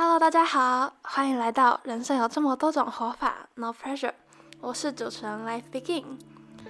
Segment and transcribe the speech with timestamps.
[0.00, 4.12] Hello，大家好，欢迎来到人生有这么多种活法，No Pressure。
[4.60, 6.04] 我是主持人 Life Begin，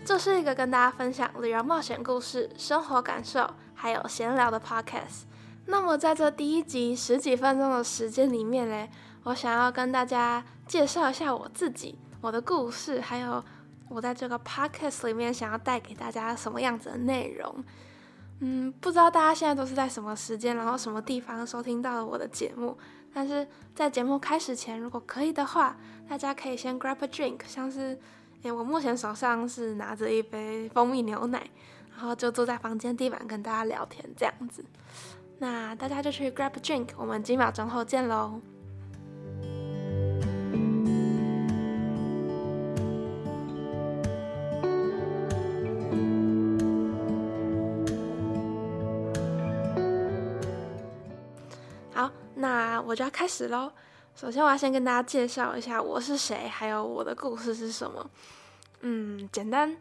[0.02, 5.24] 这是一个跟大家分享旅游冒险故事、生活感受，还有闲聊的 Podcast。
[5.66, 8.88] 那么在这第一集十几分钟的时间里面嘞，
[9.24, 13.44] 我想要跟大家介绍一下我自己、我的故事，还有
[13.90, 17.62] 我在这个 Podcast 里面想要带给大家什么样子的内容。
[18.40, 22.78] 嗯，不知道大家现在都是在什么时间，然后什么地方收听到了我的节目。
[23.12, 25.76] 但是在节目开始前，如果可以的话，
[26.08, 27.98] 大家可以先 grab a drink，像是，
[28.42, 31.48] 诶，我目前手上是拿着一杯蜂蜜牛奶，
[31.90, 34.64] 然后就坐在房间地板跟大家聊天这样子。
[35.38, 38.40] 那大家就去 grab a drink，我们几秒钟后见喽。
[52.86, 53.72] 我就要开始喽。
[54.14, 58.10] 首先，我要先跟大家介绍一下我是谁，还有我的故事是什么。
[58.80, 59.76] 嗯，简单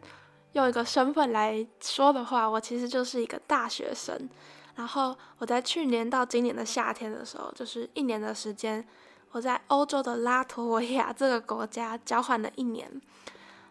[0.52, 4.28] 用一个身份来说的话，我其实就是一个大学生。
[4.76, 8.86] 然后我在去年到今年的夏天的时候，就是一年的时间，
[9.32, 12.88] 我在欧洲的拉脱维亚这个国家交换了一年。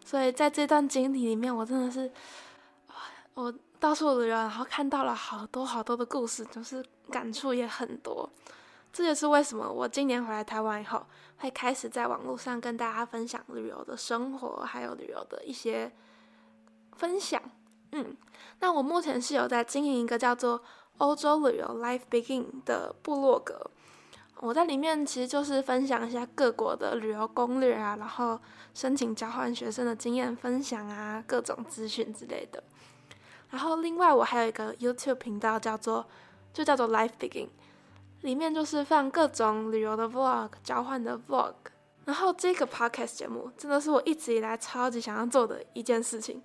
[0.04, 2.10] 所以在这段经历里面，我真的是，
[3.32, 8.28] 我到处旅游，然后看到了好多好多的故事，就是感触也很多。
[8.92, 15.92] 这也是为什么我今年回来台湾以后，会开始在网络上跟大家分享旅游的生活，还有旅游的一些
[16.96, 17.40] 分享。
[17.92, 18.16] 嗯，
[18.60, 20.60] 那我目前是有在经营一个叫做
[20.98, 23.70] “欧洲旅游 Life Begin” 的部落格，
[24.40, 28.40] 我在里面其实就是分享一下各国的旅游攻略啊，然后
[28.74, 32.62] 申请交换学生的经验分享啊，各种资讯之类的。
[33.50, 36.06] 然后另外我还有一个 YouTube 频道，叫做
[36.52, 37.48] 就叫做 Life Begin。
[38.22, 41.54] 里面就是放各种旅游的 vlog、交换的 vlog，
[42.04, 46.42] 然后这个 podcast 节目真的是我一直以来超级想要做的一件事情。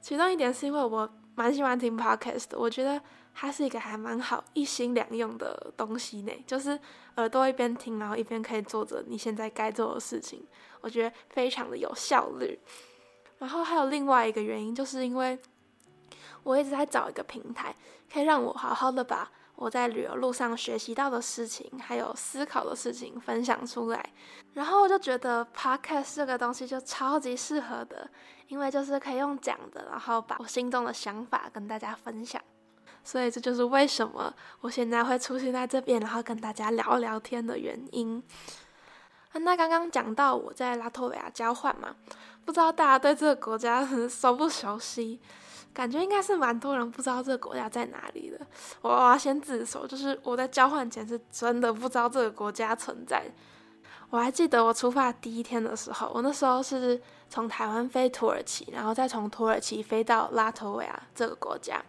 [0.00, 3.00] 其中一点是因为我蛮喜欢听 podcast 的，我觉得
[3.34, 6.78] 它是一个还蛮好一心两用的东西呢，就是
[7.16, 10.46] 耳朵一边听，然后一边可以做着你现在该做的事情，
[10.82, 12.58] 我觉得非常的有效率。
[13.38, 15.38] 然后还有另外一个原因，就是因为
[16.42, 17.74] 我一直在找一个平台，
[18.12, 19.30] 可以让我好好的把。
[19.56, 24.12] 我在旅游路上学习到的事情，还有思考的事情分享出来，
[24.52, 28.08] 然后我就觉得 podcast 这个东西就超级适合的，
[28.48, 32.40] 因为就是可以用讲的，然后把我心中的想法跟大家分享，
[33.02, 38.22] 所以这就是为什么我现在会出现在这边，然后跟大家聊聊天的原因。
[39.32, 41.94] 那刚刚讲到我在拉脱维亚交换嘛，
[42.44, 45.20] 不知道大家对这个国家 熟不熟悉？
[45.76, 48.40] 感觉应该是蛮多人不知道这个国家在哪里的。
[48.80, 53.26] 我要先自首，就是我在交换前是真的不知道这个国家存在。
[54.08, 56.98] 我还记得我出发第一天的时候，我那时候是
[57.28, 61.84] 从台湾飞土耳其，然后再从土耳其飞到拉脱维亚这个国家。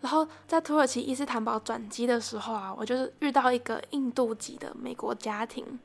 [0.00, 5.78] 然后在土耳其伊斯坦堡转机的时候啊，我就是遇到一个印度籍的美国家庭，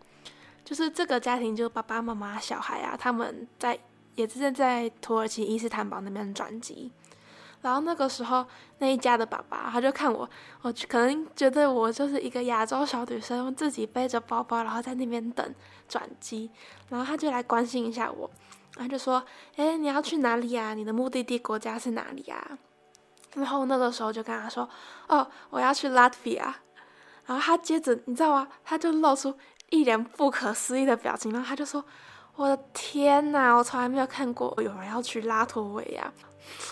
[0.63, 3.78] 就是这个家庭就爸爸妈妈、小孩啊，他们在
[4.16, 6.90] 也是在土耳其伊斯坦堡那边转机。
[7.66, 8.46] 然后那个时候，
[8.78, 10.30] 那一家的爸爸他就看我，
[10.62, 15.56] 我可能觉得我就是一个亚洲小女生，自己背着包包，然后在那边等
[15.90, 16.52] 转机，
[16.90, 18.30] 然后他就来关心一下我，
[18.76, 19.26] 他就说
[19.58, 20.76] ：“哎，你要去哪里呀？
[20.76, 22.58] 你的目的地国家是哪里呀？”
[23.34, 24.70] 然后那个时候就跟他说
[25.09, 26.56] ：“哦，我要去拉脱维亚。”
[27.26, 28.47] 然后他接着你知道吗？
[28.64, 29.36] 他就露出
[29.80, 31.84] 一脸不可思议的表情，然后他就说
[32.36, 36.12] ：“我的天哪，我从来没有看过有人要去拉脱维亚。”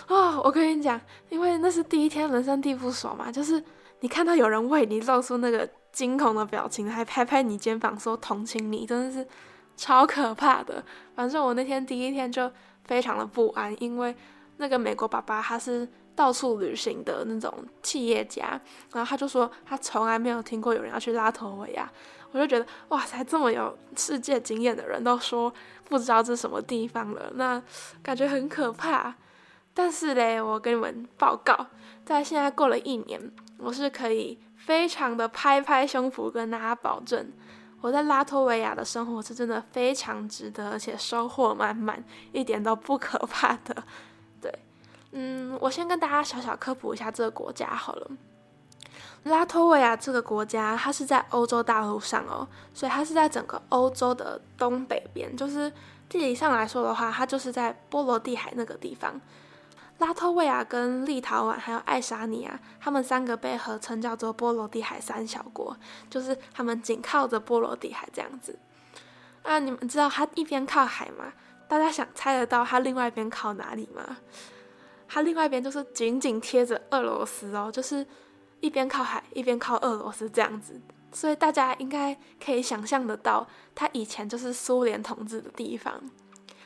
[0.07, 0.99] 啊，我跟你讲，
[1.29, 3.63] 因为那是第一天，人生地不熟嘛，就是
[4.01, 9.27] 你看到有人为你露出那个惊恐的表情，还拍拍你肩膀说同情你，真的是
[9.75, 10.83] 超可怕的。
[11.15, 12.51] 反正我那天第一天就
[12.85, 14.15] 非常的不安，因为
[14.57, 17.51] 那个美国爸爸他是到处旅行的那种
[17.81, 18.59] 企业家，
[18.91, 21.91] 然后他就说他从来没有听过有人要去拉脱维亚，
[22.31, 25.53] 我就觉得哇塞，这么有世界经验的人都说
[25.85, 27.61] 不知道这是什么地方了，那
[28.01, 29.15] 感觉很可怕。
[29.73, 31.65] 但是嘞，我跟你们报告，
[32.05, 37.31] 在现在过了一年，我是可以非常的拍拍胸脯跟大家保证，
[37.81, 43.83] 我在拉脱维亚的生活是真的非常值得，而且收获满满，一点都不可怕的。
[45.15, 48.11] 嗯，我先跟大家小小科普一下这个国家好了。
[49.25, 55.71] 拉脱维亚这个国家，它是在欧洲大陆上哦，所以它是在整个欧洲的东北边，就是
[56.09, 59.21] 地理上来说的话，它就是在波罗的海那个地方。
[59.99, 65.77] 拉脱维亚、跟立陶宛还有爱沙尼亚，他们三个被合称叫做波罗的海三小国，
[66.09, 68.57] 就是他们紧靠着波罗的海这样子。
[69.43, 71.31] 啊，你们知道它一边靠海吗？
[71.69, 74.17] 大家想猜得到它另外一边靠哪里吗？
[75.13, 78.03] 它另外一边就是紧紧贴着俄罗斯哦，就是
[78.61, 80.81] 一边靠海一边靠俄罗斯这样子。
[81.11, 85.93] 所以大家应该可以想象得到，它以前就是苏联统治的地方。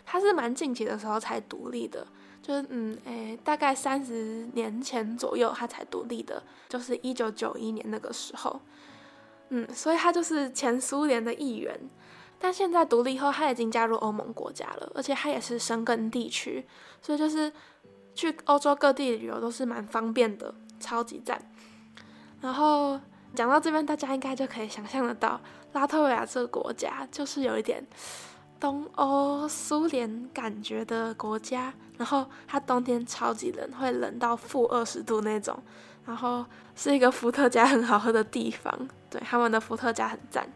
[0.05, 2.07] 它是蛮近期的时候才独立的，
[2.41, 8.61] 就是嗯诶，大概三十年前左右它才独立的，就是一九九一年那个时候。
[9.49, 11.77] 嗯，所以它就是前苏联的一员。
[12.39, 16.65] 但现在独立后，它已经加入欧盟国家了，而且它也是申根地区，
[17.01, 17.51] 所以就是
[18.17, 21.39] 去欧洲各地旅游都是蛮方便的，超级赞。
[22.41, 22.99] 然后。
[23.35, 25.39] 讲到这边，大家应该就可以想象得到，
[25.73, 27.85] 拉脱维亚这个国家就是有一点
[28.59, 31.71] 东欧苏联感觉的国家。
[31.97, 35.55] 然后它冬天超级冷，会冷到负二十度那种。
[36.05, 36.43] 然后
[36.73, 38.73] 是一个伏特加很好喝的地方，
[39.09, 40.47] 对他们的伏特加很赞。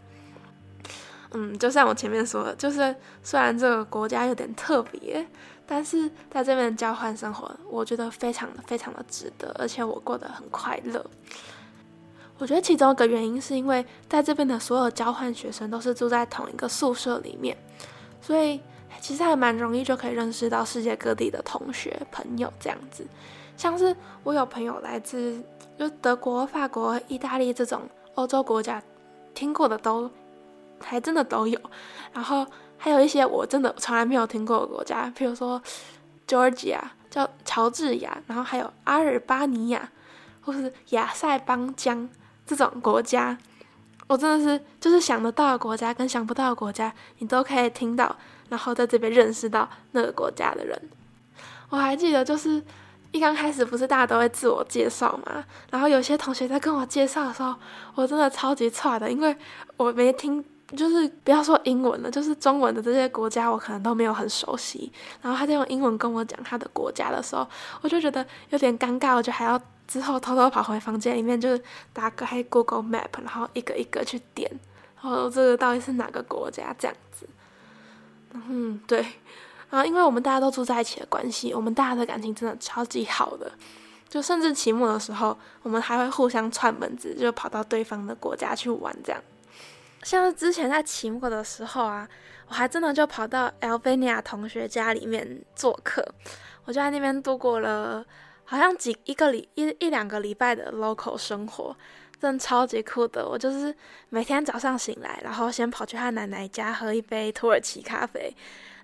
[1.33, 5.27] 嗯，就像我前面说的，就是虽然这个国家有点特别，
[5.73, 11.01] 但是在这边交换生活，我觉得非常的非常的值得，而且我过得很快乐。
[12.37, 17.55] 我觉得其中一个原因是因为在这边的所有交换学生都是住在同一个宿舍里面，
[18.21, 18.59] 所以
[18.99, 23.07] 其实还蛮容易就可以认识到世界各地的同学朋友这样子。
[23.55, 23.95] 像是
[24.25, 25.41] 我有朋友来自
[25.79, 27.83] 就德国、法国、意大利这种
[28.15, 28.83] 欧洲国家，
[29.33, 30.11] 听过的都
[30.81, 31.57] 还真的都有。
[32.11, 32.45] 然后
[32.83, 35.61] 还有一些我真的从来没有听过的国家，比如说
[36.27, 36.79] Georgia
[37.09, 39.87] 叫乔治亚，然后还有阿尔巴尼亚
[40.41, 42.09] 或是亚塞邦疆。
[42.43, 43.37] 这种国家，
[44.07, 48.13] 我真的是就是想得到的国家跟想不到的国家，你都可以听到，
[48.49, 50.89] 然后在这边认识到那个国家的人。
[51.69, 52.61] 我还记得，就是
[53.11, 57.55] 一刚开始不是大家都会自我介绍嘛，然后有些同学在跟我介绍的时候，
[57.95, 59.33] 我真的超级差的，因为
[59.77, 60.43] 我没听，
[60.75, 64.91] 就是不要说英文了，就是中文的这些国家我可能都没有很熟悉，
[65.21, 67.47] 然后他在用英文跟我讲他的国家的时候，
[67.81, 69.61] 我就觉得有点尴尬，我就还要。
[69.87, 74.49] 之后偷偷跑回房间里面，就是打开 Google Map，然后一个一个去点，
[75.01, 77.27] 然后这个到底是哪个国家这样子。
[78.31, 79.05] 嗯，对。
[79.69, 83.51] 然后因为我们大家都住在一起的关系，我们大家的感情真的超级好的。
[84.07, 89.21] 就甚至期末的时候，我们还会互相串门子，就跑到对方的国家去玩这样。
[90.03, 92.07] 像是之前在期末的时候啊，
[92.47, 96.03] 我还真的就跑到 Albania 同学家里面做客，
[96.65, 98.05] 我就在那边度过了。
[98.43, 101.73] 好像几一个礼一一两个礼拜的 local 生活，
[102.19, 103.25] 真的超级酷的。
[103.25, 103.73] 我就是
[104.09, 108.35] 每天早上醒来，然后先跑去他奶奶家喝一杯土耳其咖啡，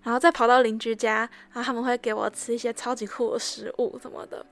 [0.03, 4.45] 然后再跑到邻居家，然后他们会给我吃一些超级酷的食物什么的。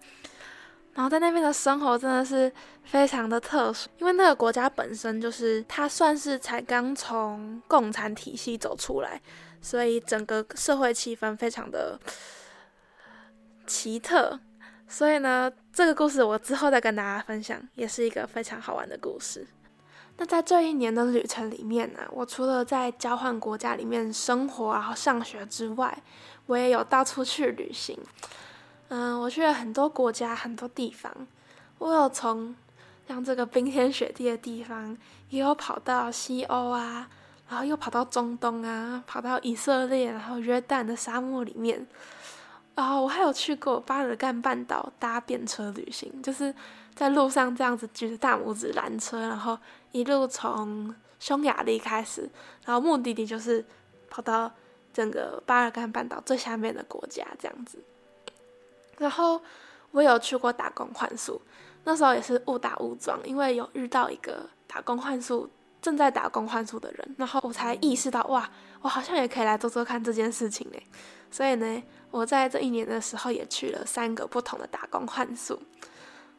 [0.95, 2.51] 然后在那边的生活真的是
[2.85, 9.21] 非常的特殊，因为那个国家本身就是它算是才刚从共产体系走出来，
[9.61, 11.99] 所以整个社会气氛非常的
[13.67, 14.39] 奇特。
[14.87, 19.45] 所以呢，这个故事我之后再跟大家分享，也是一个非常好玩的故事。
[20.17, 26.01] 那在这一年的旅程里面呢，我除了在交换国家里面生活然后上学之外，
[26.45, 27.99] 我也有到处去旅行。
[28.89, 31.11] 嗯，我去了很多国家，很多地方。
[31.79, 32.55] 我有从
[33.07, 34.97] 像这个冰天雪地的地方，
[35.29, 37.09] 也有跑到西欧啊，
[37.49, 41.85] 然后又跑到中东啊，跑到以色列，然后约旦的沙漠里面。
[42.75, 46.53] 然后我还有去过巴尔干半岛搭便车旅行，就是
[46.93, 49.57] 在路上这样子举着大拇指拦车，然后
[49.91, 52.29] 一路从匈牙利开始，
[52.65, 53.65] 然后目的地就是
[54.09, 54.51] 跑到
[54.93, 57.79] 整个巴尔干半岛最下面的国家这样子。
[58.97, 59.41] 然后
[59.91, 61.41] 我有去过打工换宿，
[61.83, 65.49] 那时候也是误打误撞，因为有遇到一个打工换宿
[65.81, 68.49] 正在打工换宿的人，然后我才意识到哇，
[68.81, 70.83] 我好像也可以来做做看这件事情嘞。
[71.31, 71.83] 所以呢。
[72.11, 75.59] 我在这一年的时候也去了三个不同的打工换宿，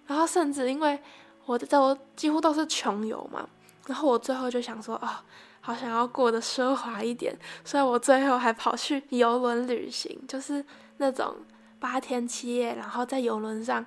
[0.07, 0.99] 然后甚至因为
[1.45, 3.47] 我的都几乎都是穷游嘛，
[3.87, 5.09] 然后我最后就想说，哦，
[5.61, 10.65] 好想要过得奢华一点，所以我最后还跑去游轮旅行，就是
[10.97, 11.37] 那种
[11.79, 13.85] 八天七夜，然后在游轮上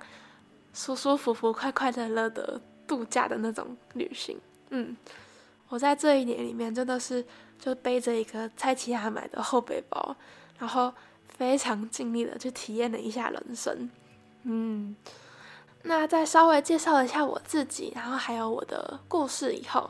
[0.72, 4.38] 舒舒服服、快快乐乐的度假的那种旅行。
[4.70, 4.96] 嗯，
[5.68, 7.24] 我在这一年里面真的是
[7.58, 10.16] 就背着一个蔡奇亚买的后背包，
[10.58, 10.92] 然后。
[11.38, 13.88] 非常尽力的去体验了一下人生，
[14.42, 14.94] 嗯，
[15.84, 19.88] 那再稍微介绍一下我自己，然后还有我的故事以后，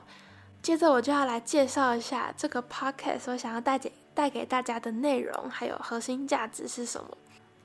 [0.62, 7.19] 接着我就要来介绍一下这个 podcast 我想要带给带给大家的内容，还有核心价值是什么。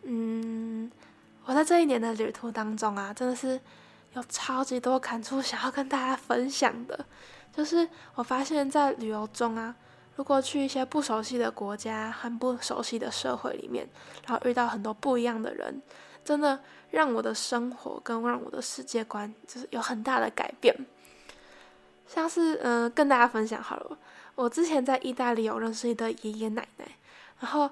[0.07, 0.91] 嗯，
[1.45, 3.59] 我在这一年的旅途当中啊，真的是
[4.13, 7.05] 有超级多感触想要跟大家分享的。
[7.51, 9.75] 就是我发现，在旅游中啊，
[10.15, 13.87] 如果去一些不熟悉的国家和不熟悉的社会里面，
[14.27, 15.81] 然后遇到很多不一样的人，
[16.23, 16.59] 真的
[16.91, 20.75] 让我的生活跟让我的世界观就是有很大的改变。
[22.07, 23.97] 像是嗯，跟大家分享好了，
[24.35, 26.85] 我之前在意大利有认识一对爷爷奶奶，
[27.39, 27.69] 然后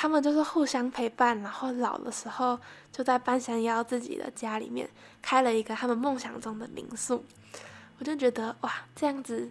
[0.00, 2.56] 他们就是互相陪伴，然后老的时候
[2.92, 4.88] 就在半山腰自己的家里面
[5.20, 7.24] 开了一个他们梦想中的民宿。
[7.98, 9.50] 我就觉得哇，这样子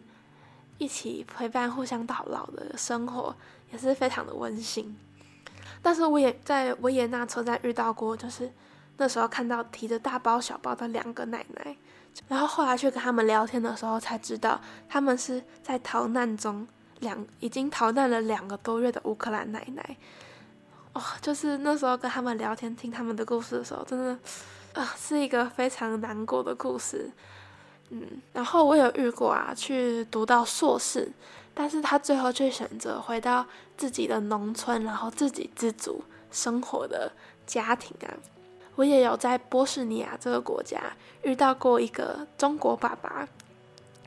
[0.78, 3.36] 一起陪伴、互相到老的生活
[3.74, 4.98] 也是非常的温馨。
[5.82, 8.50] 但是我也在维也纳车站遇到过，就是
[8.96, 11.76] 那时候看到提着大包小包的两个奶奶，
[12.30, 16.66] 然后后来去跟他们聊天的时候才知道，他们是在逃难中
[17.02, 19.98] 两已经逃难了两个多月的乌克兰奶奶。
[20.98, 24.18] 哦，就是那时候跟他们聊天、听他们的故事的时候，真的
[24.74, 27.12] 啊，是一个非常难过的故事。
[27.90, 31.12] 嗯，然后我有遇过啊，去读到硕士，
[31.54, 33.46] 但是他最后却选择回到
[33.78, 37.12] 自己的农村，然后自给自足生活的
[37.46, 38.10] 家庭啊。
[38.74, 40.82] 我也有在波士尼亚这个国家
[41.22, 43.28] 遇到过一个中国爸爸，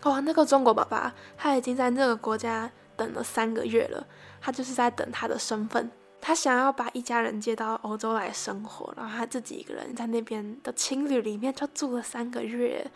[0.02, 4.04] 哇，那个中国爸爸他已经在那个国家等了三个月了，
[4.40, 5.88] 他就是在等他的身份，
[6.20, 12.88] 他想要把一家人接到欧洲来生活，然后他自己一个人在那边的青旅里面就住了三个月。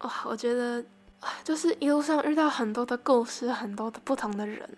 [0.00, 0.84] 哇，我觉得，
[1.44, 4.68] 就是一路上遇到很多的故事，很多的不同的人，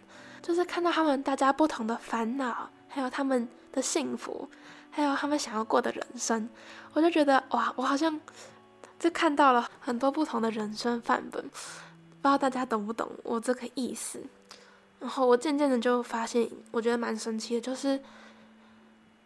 [0.42, 4.49] 就是看到他们大家不同的烦恼，还有他们的幸福，
[4.90, 6.49] 还有他们想要过的人生，
[6.92, 8.20] 我就觉得哇，我好像
[8.99, 14.22] 就看到了很多不同的人生范本，不知道大家懂不懂我这个意思。
[15.00, 18.00] 然后我渐渐的就发现，我觉得蛮神奇的，就是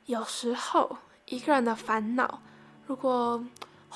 [0.06, 2.40] 有时候一个人的烦恼，
[2.86, 3.44] 如果。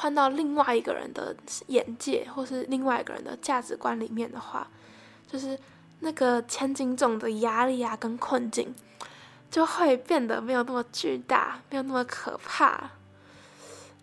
[0.01, 1.35] 换到另外一个人的
[1.67, 4.65] 眼界，或是另外一个人的价值观里面的话，
[5.27, 5.59] 就是
[5.99, 8.73] 那个千斤重的压力啊，跟困境，
[9.51, 12.93] 就会变得没有那么巨大，没有那么可怕。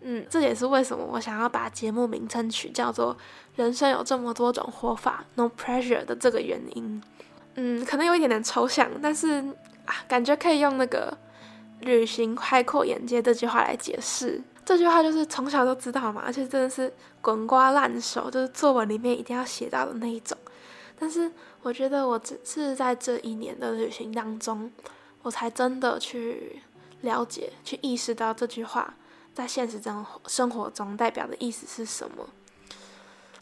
[0.02, 3.16] 嗯，这也是为什么我想要把节目名称取叫做
[3.56, 7.02] “人生有这么多种活法，No Pressure” 的这个原因。
[7.56, 9.42] 嗯，可能有一点点抽象，但是
[9.86, 11.18] 啊，感觉可以用那个
[11.82, 14.42] “旅行开阔眼界”这句话来解释。
[14.66, 20.38] 这句话就是从小都知道嘛，而且真的是滚瓜烂熟，就是作文里面一定要写到的那一种。
[20.98, 21.32] 但是
[21.62, 24.72] 我觉得我只是在这一年的旅行当中，
[25.22, 26.62] 我才真的去
[27.02, 28.96] 了解、去意识到这句话
[29.34, 32.28] 在现实中生活中代表的意思是什么。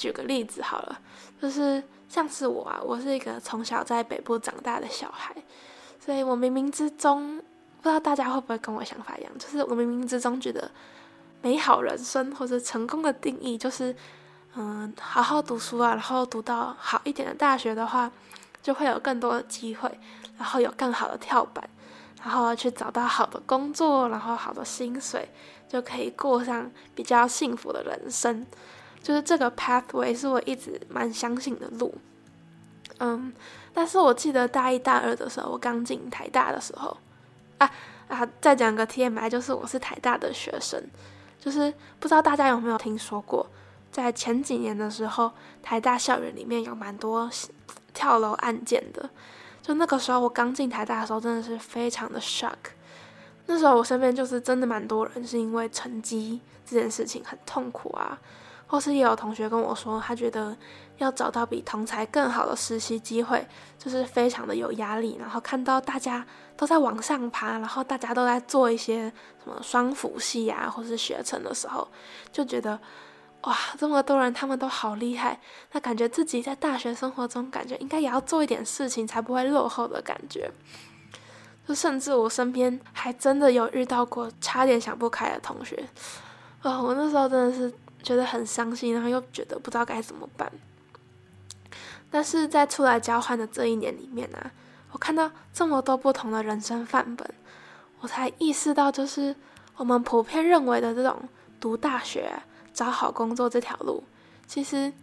[0.04, 1.00] 举个例子好了，
[1.42, 5.34] 就是像是我啊，我是一个从小在北部长大的小孩，
[5.98, 10.70] 所以我冥冥之中不知道大家会不会跟我想法一样，就是我冥冥之中觉得。
[11.46, 13.94] 美好人生或者成功的定义就是，
[14.56, 18.10] 嗯，好好读书啊，然后读到好一点的大学的话，
[18.62, 19.92] 就会有更多的机会，
[20.38, 21.70] 然后有更好的跳板，
[22.24, 25.28] 然后去找到好的工作，然后好的薪水，
[25.68, 28.48] 就可以过上比较幸福的人生。
[29.04, 31.94] 就是这个 pathway 是我一直蛮相信的路。
[33.00, 33.32] 嗯，
[33.74, 36.98] 但是我记得大一大二的时候，我刚进台大的时候，
[37.60, 37.70] 啊
[38.08, 40.82] 啊，再讲个 TMI，就是我是台大的学生。
[41.40, 43.46] 就是不知道大家有没有听说过，
[43.92, 45.30] 在前几年的时候，
[45.62, 47.30] 台大校园里面有蛮多
[47.94, 49.10] 跳楼案件的。
[49.62, 52.56] 就那个时候我刚进台大的时候，真的是非常的 shock。
[53.48, 58.18] 那时候我身边就是真的蛮多人是因为成绩这件事情很痛苦啊，
[58.74, 60.58] 或是也有同学跟我说，他觉得
[60.98, 65.16] 要找到比同才更好的实习机会，就是非常的有压力。
[65.20, 66.26] 然后看到大家。
[66.56, 69.12] 都在往上爬，然后大家都在做一些
[69.44, 71.86] 什么双辅系啊，或是学成的时候，
[72.32, 72.80] 就觉得
[73.42, 75.40] 哇，这么多人他们都好厉害，
[75.72, 80.50] 那感觉自己在大学生活中，感觉应该也要做一点事情，才不会落后的感觉。
[81.68, 85.84] 就甚至我身边还真的有遇到过差点想不开的同学，
[86.62, 87.74] 啊，我那时候真的是
[88.04, 90.52] 觉得很伤心，然后又觉得不知道该怎么办。
[92.12, 94.52] 但是在出来交换的这一年里面呢。
[94.92, 97.28] 我看到这么多不同的人生范本，
[98.00, 99.36] 我才意识到，就是
[99.76, 101.28] 我们普遍认为的这种
[101.60, 102.32] 读大学、
[102.72, 104.04] 找好工作这条路，
[104.46, 104.94] 其实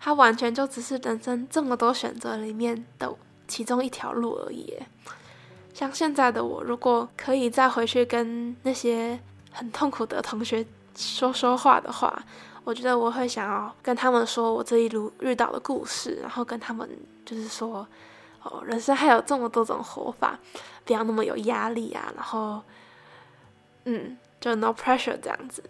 [0.00, 3.14] 它完全就只是人生这么多选择里面的
[3.46, 4.72] 其中一条路而已。
[5.74, 9.20] 像现在的我，如果可以再回去跟那些
[9.52, 10.64] 很痛苦的同学
[10.96, 12.24] 说说话的话，
[12.64, 16.88] 我觉得我会想要跟他们说我这一路遇到的故事，然后跟他们
[17.24, 17.86] 就是说。
[18.46, 20.38] 哦，人生还有这么多种活法，
[20.84, 22.12] 不要那么有压力啊！
[22.14, 22.60] 然后，
[23.84, 25.64] 嗯，就 no pressure 这样子。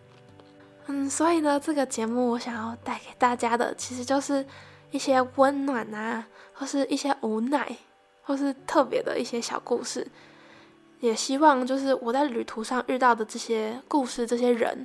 [0.87, 4.45] 嗯，所以呢，这个节目我想要带给大家的，其实就是
[4.90, 7.76] 一些温暖啊，或是一些无奈，
[8.25, 10.04] 或是特别的一些小故事。
[10.99, 14.85] 也希望就是我在旅途上遇到的这些故事，这些人，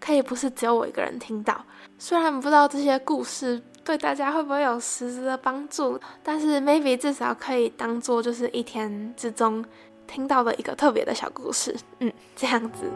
[0.00, 1.64] 可以不是只有我一个人听到。
[1.98, 9.62] 虽然不知道这些故事对大家会不会有实质的帮助，但是 maybe 至少可以当做就是一天之中
[10.06, 11.76] 听到的一个特别的小故事。
[11.98, 12.90] 嗯，这样子。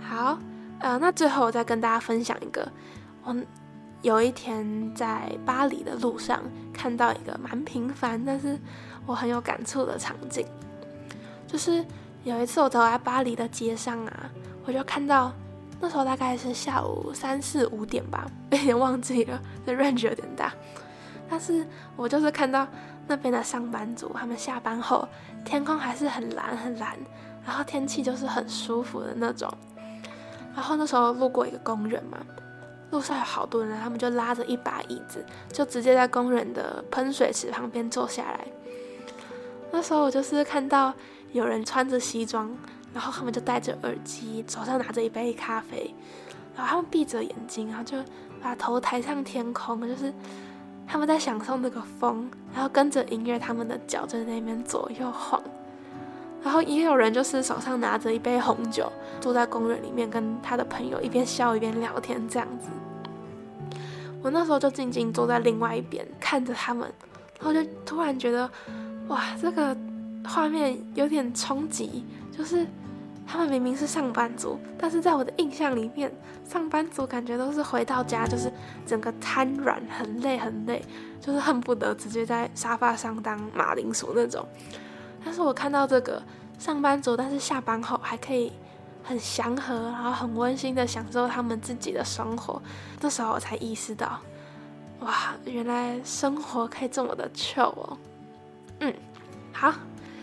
[0.00, 0.38] 好，
[0.80, 2.70] 呃那最后我再跟大家分享一个，
[3.24, 3.34] 我
[4.02, 6.40] 有一天在巴黎的路上
[6.72, 8.58] 看到一个蛮平凡，但是
[9.06, 10.46] 我很有感触的场景，
[11.46, 11.84] 就是
[12.24, 14.30] 有一次我走在巴黎的街上啊，
[14.64, 15.32] 我就看到
[15.80, 20.52] 那时候大概是下午三四五点吧， 有点忘记了，这 range 有点大，
[21.28, 22.66] 但是我就是看到
[23.06, 25.08] 那边的上班族，他们下班后
[25.44, 26.96] 天空还是很蓝很蓝，
[27.44, 29.52] 然后天气就是很舒服的那种。
[30.54, 32.18] 然后那时候路过一个公园嘛，
[32.90, 38.46] 路上有好多人，他们就拉着一把椅子，就直接在公园的喷水池旁边坐下来。
[39.70, 40.94] 那时候我就是看到
[41.32, 42.50] 有人穿着西装，
[42.94, 45.94] 然后他们就戴着耳机，手上拿着一杯咖啡，
[46.56, 47.98] 然后他们闭着眼睛，然后就
[48.40, 50.12] 把头抬向天空，就是
[50.86, 55.42] 他们在享受那个风，然后跟着音乐，他们的脚在那边左右晃。
[56.42, 58.90] 然后也有人就是手上拿着一杯红酒，
[59.20, 62.68] 坐在公园里面跟他的朋友一边笑一边聊天这样子。
[64.22, 66.90] 我那时候就静静坐在另外一边看着他们，
[67.38, 68.50] 然后就突然觉得，
[69.08, 69.76] 哇，这个
[70.24, 72.04] 画面有点冲击。
[72.36, 72.64] 就是
[73.26, 76.12] 他们明明是上班族，但是在我的印象里面，
[76.48, 78.52] 上班族感觉都是回到家就是
[78.86, 80.84] 整个瘫软，很累很累，
[81.20, 84.46] 就是恨不得直接在沙发上当马铃薯那种。
[85.24, 86.22] 但是我看到这个
[86.58, 88.52] 上班族，但是下班后还可以
[89.02, 92.60] 很祥和，然后很温馨的享受他们自己的生活。
[93.00, 94.18] 这时候我才意识到，
[95.00, 97.96] 哇，原来生活可以这么的 chill 哦。
[98.80, 98.94] 嗯，
[99.52, 99.72] 好，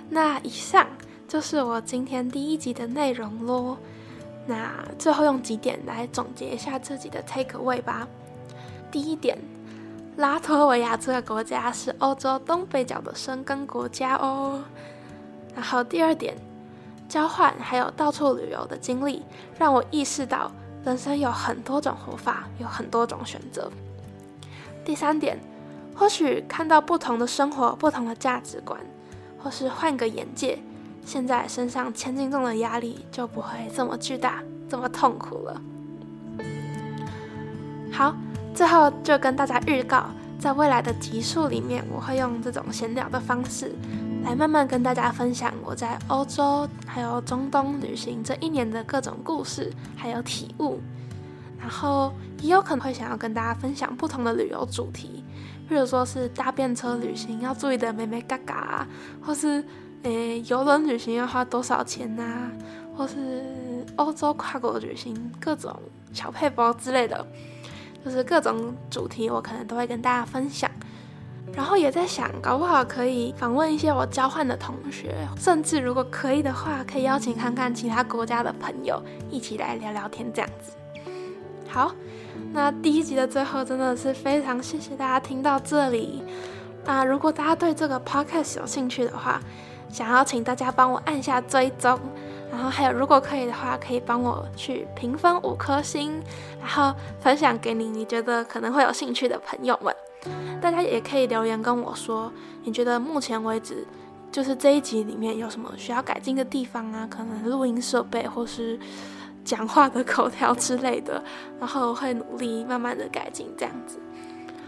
[0.09, 0.87] 那以上
[1.27, 3.77] 就是我今天第一集的内容喽。
[4.47, 8.07] 那最后用几点来总结一下自己的 take away 吧。
[8.91, 9.37] 第一点，
[10.17, 14.63] 拉脱维亚这个国家是欧洲东北角的生根国家哦。
[15.53, 16.35] 然后第二点，
[17.09, 19.21] 交换还有到处旅游的经历，
[19.57, 20.51] 让我意识到
[20.83, 23.69] 人生有很多种活法，有很多种选择。
[24.85, 25.37] 第三点，
[25.95, 28.79] 或许看到不同的生活、不同的价值观，
[29.37, 30.59] 或是换个眼界，
[31.05, 35.61] 现在身上千斤重的压力就不会这么巨大、这么痛苦了。
[37.91, 38.15] 好，
[38.55, 40.05] 最后就跟大家预告，
[40.39, 43.75] 在未来的集数里面，我会用这种闲聊的方式。
[44.23, 50.79] 来慢慢跟大家分享我在欧洲还有中东旅行这一年的各种故事，还有体悟。
[51.59, 55.23] 然后也有可能会想要跟大家分享不同的旅游主题，
[55.67, 58.87] 比如说是搭便车旅行要注意的美美嘎嘎，
[59.21, 59.63] 或是
[60.03, 62.49] 诶游轮旅行要花多少钱呐，
[62.95, 63.43] 或是
[63.97, 65.75] 欧洲跨国旅行各种
[66.13, 67.25] 小配包之类的，
[68.05, 70.69] 就是各种主题我可能都会跟大家分享。
[71.53, 80.73] 然后也在想，搞不好可以访问一些我交换的同学，甚至如果可以的话，可以邀请看看其他国家的朋友一起来聊聊天，这样子。
[81.69, 81.93] 好，
[82.51, 86.23] 那第一集的最后真的是非常谢谢大家听到这里。
[86.83, 89.39] 那如果大家对这个 podcast 有兴趣的话，
[89.89, 91.97] 想要请大家帮我按下追踪，
[92.55, 96.21] 然后还有如果可以的话，可以帮我去评分五颗星，
[96.57, 99.93] 然后分享给你你觉得可能会有兴趣的朋友们。
[100.61, 102.31] 大家也可以留言跟我说，
[102.63, 103.85] 你觉得目前为止，
[104.31, 107.05] 就是这一集里面有什么需要改进的地方啊？
[107.11, 108.79] 可能录音设备或是
[109.43, 111.21] 讲话的口条之类的，
[111.59, 113.99] 然后会努力慢慢的改进这样子。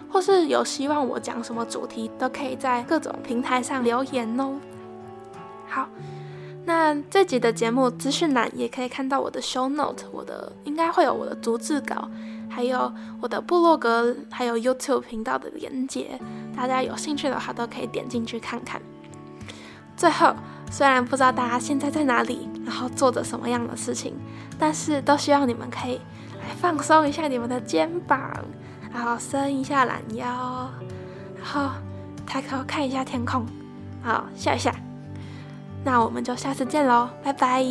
[0.10, 4.60] 或是有希望我讲什么主题，都可以在各种平台上留言哦。
[5.68, 5.88] 好，
[6.68, 12.10] 那这集的节目资讯栏也可以看到我的 show note，我的应该会有我的逐字稿。
[12.50, 16.20] 还有我的部落格，还有 YouTube 频道的连接，
[16.56, 18.82] 大家有兴趣的话都可以点进去看看。
[19.96, 20.34] 最后，
[20.70, 24.14] 虽然不知道大家现在在哪里，然后做着什么样的事情，
[24.60, 26.02] 但是都希望你们可以
[26.34, 28.30] 来放松一下你们的肩膀，
[28.92, 30.70] 然后伸一下懒腰，
[31.38, 31.70] 然后
[32.26, 33.46] 抬头看一下天空，
[34.02, 34.74] 好笑一下。
[35.88, 37.64] 那我们就下次见喽，拜拜。